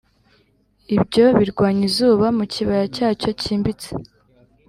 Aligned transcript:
ibyo, 0.95 1.25
birwanya 1.39 1.83
izuba, 1.89 2.27
mu 2.37 2.45
kibaya 2.53 2.85
cyacyo 2.95 3.29
cyimbitse 3.41 3.89